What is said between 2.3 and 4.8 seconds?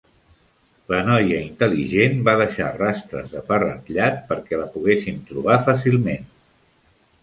va deixar rastres de pa ratllat perquè la